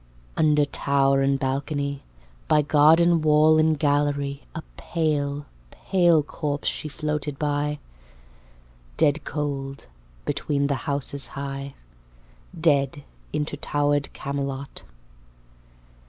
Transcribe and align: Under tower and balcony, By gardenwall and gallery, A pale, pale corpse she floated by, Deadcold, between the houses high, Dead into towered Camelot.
Under 0.35 0.65
tower 0.65 1.21
and 1.21 1.37
balcony, 1.37 2.01
By 2.47 2.63
gardenwall 2.63 3.59
and 3.59 3.77
gallery, 3.77 4.41
A 4.55 4.63
pale, 4.75 5.45
pale 5.69 6.23
corpse 6.23 6.67
she 6.67 6.87
floated 6.89 7.37
by, 7.37 7.77
Deadcold, 8.97 9.85
between 10.25 10.65
the 10.65 10.89
houses 10.89 11.27
high, 11.37 11.75
Dead 12.59 13.03
into 13.31 13.55
towered 13.55 14.11
Camelot. 14.11 14.81